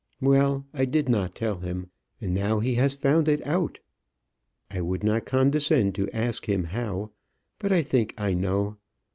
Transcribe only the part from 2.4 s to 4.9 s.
he has found it out. I